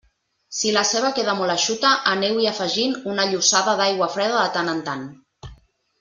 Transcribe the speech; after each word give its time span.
Si 0.59 0.69
la 0.75 0.81
ceba 0.91 1.09
queda 1.19 1.33
molt 1.41 1.55
eixuta, 1.55 1.91
aneu-hi 2.13 2.47
afegint 2.53 2.95
una 3.13 3.27
llossada 3.33 3.75
d'aigua 3.81 4.07
freda 4.17 4.39
de 4.43 4.47
tant 4.57 4.73
en 4.77 4.81
tant. 4.89 5.05